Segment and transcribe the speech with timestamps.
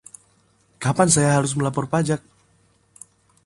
[0.83, 2.21] Kapan saya harus melapor pajak?